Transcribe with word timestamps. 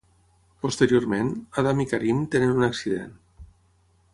Posteriorment, 0.65 1.29
Adam 1.63 1.83
i 1.83 1.87
Kareem 1.91 2.25
tenen 2.37 2.55
un 2.57 2.69
accident. 2.71 3.13